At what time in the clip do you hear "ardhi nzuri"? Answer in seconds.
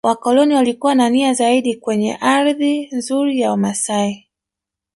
2.15-3.39